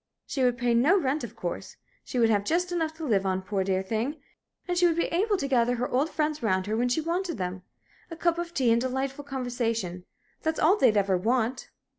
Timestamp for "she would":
0.25-0.57, 2.03-2.31, 4.75-4.95